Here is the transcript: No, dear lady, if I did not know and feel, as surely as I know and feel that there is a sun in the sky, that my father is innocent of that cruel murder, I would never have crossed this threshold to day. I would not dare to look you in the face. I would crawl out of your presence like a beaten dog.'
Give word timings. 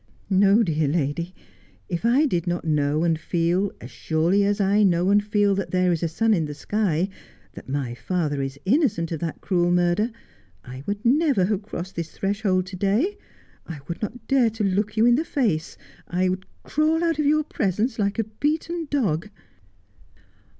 No, 0.31 0.63
dear 0.63 0.87
lady, 0.87 1.31
if 1.87 2.03
I 2.05 2.25
did 2.25 2.47
not 2.47 2.65
know 2.65 3.03
and 3.03 3.19
feel, 3.19 3.71
as 3.79 3.91
surely 3.91 4.43
as 4.43 4.59
I 4.59 4.81
know 4.81 5.11
and 5.11 5.23
feel 5.23 5.53
that 5.53 5.69
there 5.69 5.91
is 5.91 6.01
a 6.01 6.07
sun 6.07 6.33
in 6.33 6.45
the 6.45 6.55
sky, 6.55 7.07
that 7.53 7.69
my 7.69 7.93
father 7.93 8.41
is 8.41 8.57
innocent 8.65 9.11
of 9.11 9.19
that 9.19 9.41
cruel 9.41 9.69
murder, 9.69 10.09
I 10.63 10.81
would 10.87 11.05
never 11.05 11.45
have 11.45 11.61
crossed 11.61 11.95
this 11.95 12.09
threshold 12.17 12.65
to 12.65 12.75
day. 12.75 13.15
I 13.67 13.81
would 13.87 14.01
not 14.01 14.25
dare 14.27 14.49
to 14.49 14.63
look 14.63 14.97
you 14.97 15.05
in 15.05 15.17
the 15.17 15.23
face. 15.23 15.77
I 16.07 16.29
would 16.29 16.47
crawl 16.63 17.03
out 17.03 17.19
of 17.19 17.27
your 17.27 17.43
presence 17.43 17.99
like 17.99 18.17
a 18.17 18.23
beaten 18.23 18.87
dog.' 18.89 19.29